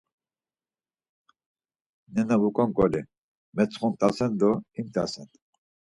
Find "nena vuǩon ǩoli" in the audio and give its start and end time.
2.13-3.01